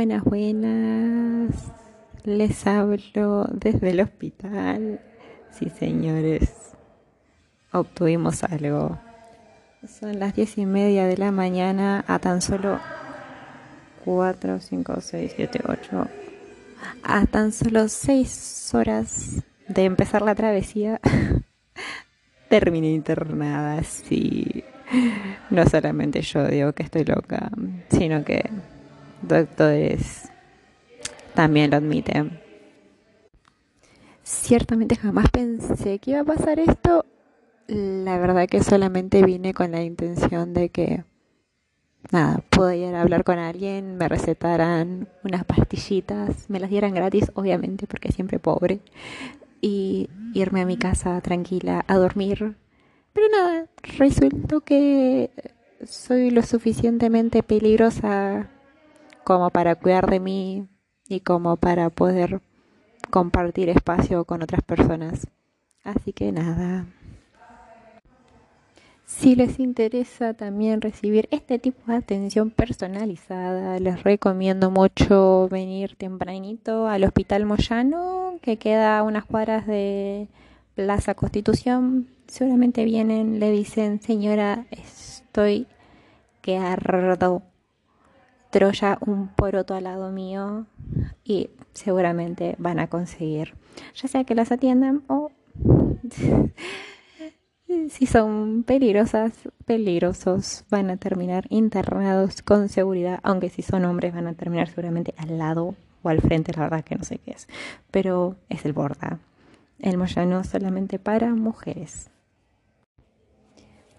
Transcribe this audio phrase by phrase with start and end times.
[0.00, 1.72] Buenas, buenas.
[2.24, 4.98] Les hablo desde el hospital.
[5.50, 6.72] Sí, señores.
[7.70, 8.98] Obtuvimos algo.
[9.86, 12.80] Son las diez y media de la mañana a tan solo
[14.02, 16.08] cuatro, cinco, seis, siete, ocho.
[17.02, 20.98] A tan solo seis horas de empezar la travesía.
[22.48, 24.64] Terminé internada, sí.
[25.50, 27.50] No solamente yo digo que estoy loca,
[27.90, 28.48] sino que
[29.22, 30.30] doctores
[31.34, 32.40] también lo admiten.
[34.22, 37.04] Ciertamente jamás pensé que iba a pasar esto.
[37.66, 41.04] La verdad que solamente vine con la intención de que,
[42.10, 42.42] nada,
[42.74, 48.12] ir a hablar con alguien, me recetaran unas pastillitas, me las dieran gratis, obviamente, porque
[48.12, 48.80] siempre pobre,
[49.60, 52.56] y irme a mi casa tranquila a dormir.
[53.12, 53.66] Pero nada,
[53.98, 55.30] resultó que
[55.84, 58.50] soy lo suficientemente peligrosa
[59.24, 60.68] como para cuidar de mí
[61.08, 62.40] y como para poder
[63.10, 65.26] compartir espacio con otras personas.
[65.82, 66.86] Así que nada.
[69.10, 76.86] Si les interesa también recibir este tipo de atención personalizada, les recomiendo mucho venir tempranito
[76.86, 80.28] al Hospital Moyano, que queda a unas cuadras de
[80.76, 82.06] Plaza Constitución.
[82.28, 85.66] Seguramente vienen, le dicen, señora, estoy
[86.40, 87.42] que ardo
[88.50, 90.66] Troya un poroto al lado mío
[91.24, 93.54] y seguramente van a conseguir,
[93.94, 95.30] ya sea que las atiendan o
[97.88, 99.32] si son peligrosas,
[99.66, 105.14] peligrosos, van a terminar internados con seguridad, aunque si son hombres van a terminar seguramente
[105.16, 107.48] al lado o al frente, la verdad que no sé qué es,
[107.90, 109.18] pero es el borda.
[109.78, 112.10] El Moyano solamente para mujeres.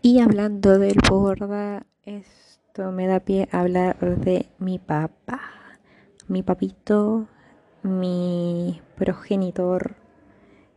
[0.04, 5.42] Y hablando del borda, es esto me da pie a hablar de mi papá,
[6.30, 7.28] mi papito,
[7.84, 9.96] mi progenitor,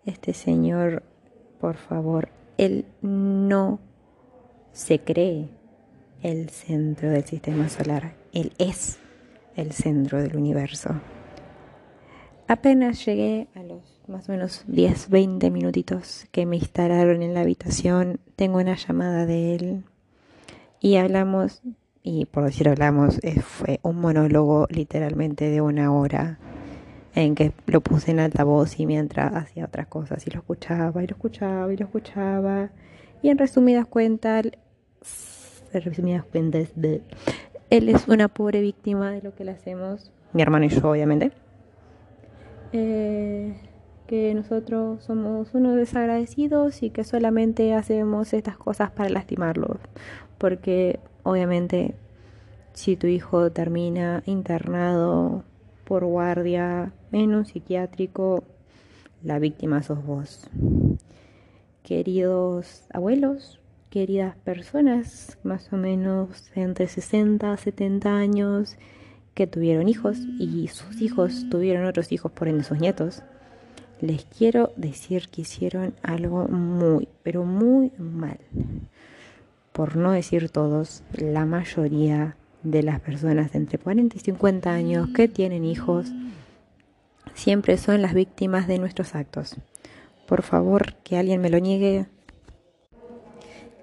[0.04, 1.04] este señor,
[1.60, 3.78] por favor, él no
[4.72, 5.50] se cree
[6.20, 8.98] el centro del sistema solar, él es
[9.54, 11.00] el centro del universo.
[12.48, 17.42] Apenas llegué a los más o menos 10, 20 minutitos que me instalaron en la
[17.42, 19.84] habitación, tengo una llamada de él
[20.80, 21.62] y hablamos
[22.06, 26.38] y por decir hablamos, eh, fue un monólogo literalmente de una hora
[27.14, 31.06] en que lo puse en altavoz y mientras hacía otras cosas y lo escuchaba y
[31.06, 32.68] lo escuchaba y lo escuchaba.
[33.22, 34.44] Y en resumidas cuentas
[35.72, 37.00] en resumidas cuentas de,
[37.70, 41.32] él es una pobre víctima de lo que le hacemos mi hermano y yo obviamente.
[42.72, 43.54] Eh,
[44.06, 49.78] que nosotros somos unos desagradecidos y que solamente hacemos estas cosas para lastimarlo
[50.36, 51.94] porque obviamente
[52.74, 55.44] si tu hijo termina internado
[55.84, 58.44] por guardia en un psiquiátrico,
[59.22, 60.48] la víctima sos vos.
[61.82, 68.76] Queridos abuelos, queridas personas, más o menos entre 60 70 años,
[69.34, 73.22] que tuvieron hijos y sus hijos tuvieron otros hijos, por ende sus nietos,
[74.00, 78.38] les quiero decir que hicieron algo muy, pero muy mal
[79.74, 85.08] por no decir todos, la mayoría de las personas de entre 40 y 50 años
[85.12, 86.12] que tienen hijos
[87.34, 89.56] siempre son las víctimas de nuestros actos.
[90.28, 92.06] Por favor, que alguien me lo niegue.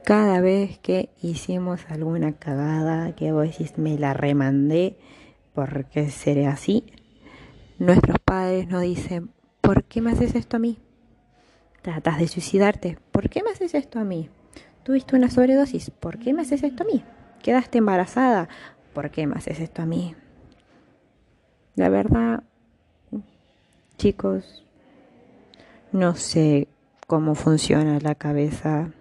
[0.06, 4.96] Cada vez que hicimos alguna cagada, que vos decís me la remandé,
[5.54, 6.86] porque seré así,
[7.80, 9.30] nuestros padres nos dicen,
[9.60, 10.78] ¿por qué me haces esto a mí?
[11.82, 14.30] Tratas de suicidarte, ¿por qué me haces esto a mí?
[14.84, 17.04] Tuviste una sobredosis, ¿por qué me haces esto a mí?
[17.44, 18.50] Quedaste embarazada,
[18.94, 20.16] ¿por qué me haces esto a mí?
[21.76, 22.44] La verdad,
[23.98, 24.66] chicos,
[25.92, 26.68] no sé
[27.06, 28.92] cómo funciona la cabeza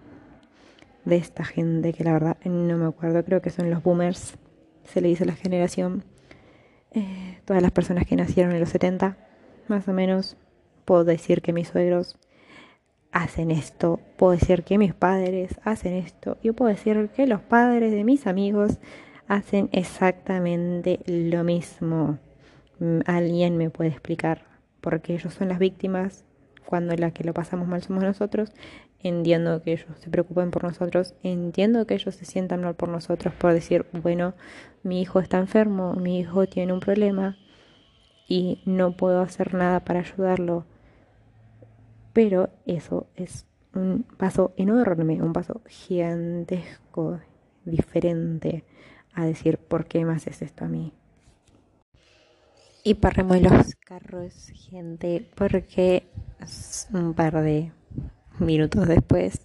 [1.05, 4.35] de esta gente que la verdad no me acuerdo, creo que son los boomers,
[4.85, 6.03] se le dice la generación,
[6.91, 9.17] eh, todas las personas que nacieron en los 70,
[9.67, 10.37] más o menos,
[10.85, 12.17] puedo decir que mis suegros
[13.11, 17.91] hacen esto, puedo decir que mis padres hacen esto, yo puedo decir que los padres
[17.91, 18.77] de mis amigos
[19.27, 22.19] hacen exactamente lo mismo.
[22.79, 24.45] Mm, alguien me puede explicar
[24.81, 26.25] por qué ellos son las víctimas
[26.65, 28.51] cuando la que lo pasamos mal somos nosotros.
[29.03, 33.33] Entiendo que ellos se preocupen por nosotros, entiendo que ellos se sientan mal por nosotros
[33.33, 34.35] por decir, bueno,
[34.83, 37.37] mi hijo está enfermo, mi hijo tiene un problema
[38.27, 40.65] y no puedo hacer nada para ayudarlo
[42.13, 47.19] pero eso es un paso enorme, un paso gigantesco,
[47.65, 48.63] diferente
[49.13, 50.93] a decir, ¿por qué me haces esto a mí?
[52.83, 56.07] Y parremos los carros, gente, porque
[56.93, 57.71] un par de
[58.39, 59.41] minutos después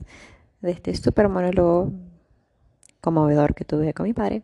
[0.62, 1.92] de este súper monólogo
[3.02, 4.42] conmovedor que tuve con mi padre,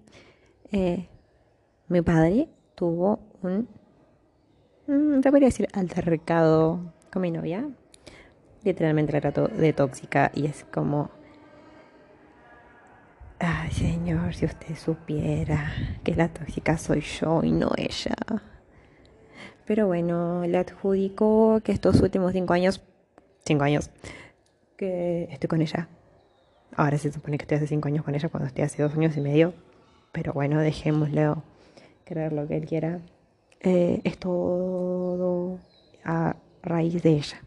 [0.71, 1.09] eh,
[1.89, 3.67] mi padre tuvo un,
[5.23, 7.69] te podría decir, altercado con mi novia.
[8.65, 11.11] Literalmente la trató de tóxica y es como,
[13.41, 15.73] ay señor, si usted supiera
[16.05, 18.15] que la tóxica soy yo y no ella.
[19.67, 22.83] Pero bueno, le adjudicó que estos últimos cinco años,
[23.45, 23.91] cinco años,
[24.77, 25.89] que estoy con ella.
[26.77, 29.17] Ahora se supone que estoy hace cinco años con ella cuando estoy hace dos años
[29.17, 29.55] y medio.
[30.13, 31.43] Pero bueno, dejémoslo
[32.05, 33.01] creer lo que él quiera.
[33.61, 35.59] Eh, es todo
[36.05, 37.43] a raíz de ella.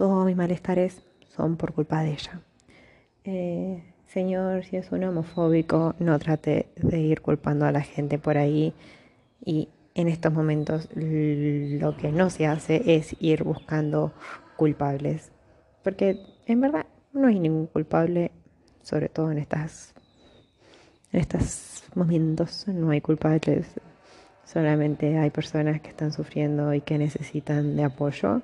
[0.00, 2.40] Todos mis malestares son por culpa de ella.
[3.24, 8.38] Eh, señor, si es un homofóbico, no trate de ir culpando a la gente por
[8.38, 8.72] ahí
[9.44, 14.14] y en estos momentos lo que no se hace es ir buscando
[14.56, 15.32] culpables.
[15.84, 18.30] Porque en verdad no hay ningún culpable,
[18.80, 19.92] sobre todo en estas
[21.12, 23.66] en estos momentos no hay culpables.
[24.46, 28.40] Solamente hay personas que están sufriendo y que necesitan de apoyo.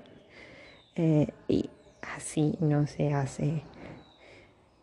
[0.97, 1.69] Eh, y
[2.17, 3.63] así no se hace.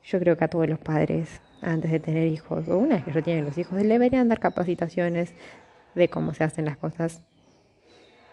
[0.03, 3.13] Yo creo que a todos los padres, antes de tener hijos, o una vez que
[3.13, 5.33] ya tienen los hijos, deberían dar capacitaciones
[5.95, 7.23] de cómo se hacen las cosas.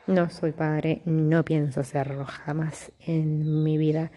[0.06, 4.10] No soy padre, no pienso serlo jamás en mi vida,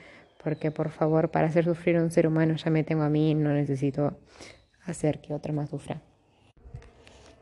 [0.43, 3.35] porque por favor, para hacer sufrir a un ser humano ya me tengo a mí,
[3.35, 4.17] no necesito
[4.85, 6.01] hacer que otro más sufra.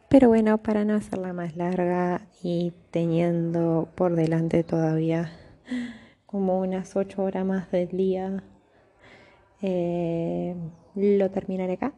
[0.09, 5.31] Pero bueno, para no hacerla más larga y teniendo por delante todavía
[6.31, 8.44] como unas ocho horas más del día,
[9.62, 10.56] eh,
[10.95, 11.94] lo terminaré acá.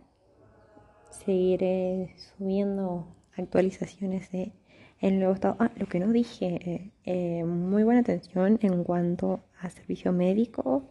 [1.12, 3.08] Seguiré subiendo
[3.38, 4.52] actualizaciones de
[5.00, 5.56] el nuevo estado.
[5.60, 10.90] Ah, lo que no dije, eh, eh, muy buena atención en cuanto a servicio médico.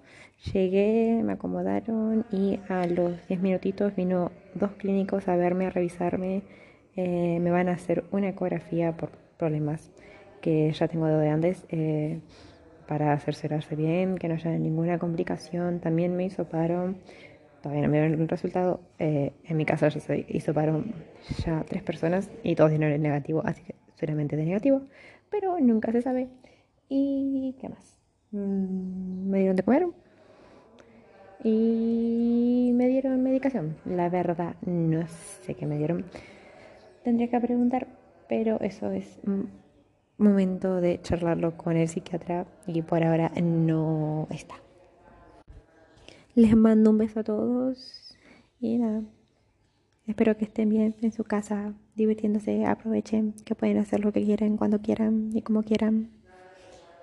[0.52, 6.42] Llegué, me acomodaron y a los 10 minutitos vino dos clínicos a verme, a revisarme.
[6.94, 9.90] Me van a hacer una ecografía por problemas
[10.42, 11.64] que ya tengo de antes
[12.86, 15.80] para cerciorarse bien, que no haya ninguna complicación.
[15.80, 16.94] También me hizo paro
[17.62, 18.80] todavía no me dieron un resultado.
[18.98, 20.84] Eh, en mi caso ya se hizo paro
[21.44, 24.82] ya tres personas y todos dieron el negativo, así que solamente de negativo,
[25.30, 26.28] pero nunca se sabe.
[26.88, 27.98] ¿Y qué más?
[28.32, 29.86] Mm, me dieron de comer
[31.44, 33.76] y me dieron medicación.
[33.84, 36.04] La verdad, no sé qué me dieron.
[37.04, 37.86] Tendría que preguntar,
[38.28, 39.20] pero eso es
[40.18, 44.56] momento de charlarlo con el psiquiatra y por ahora no está.
[46.34, 48.16] Les mando un beso a todos
[48.60, 49.02] y nada.
[50.06, 54.56] Espero que estén bien en su casa, divirtiéndose, aprovechen, que pueden hacer lo que quieran,
[54.56, 56.10] cuando quieran y como quieran.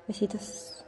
[0.07, 0.85] Besitos.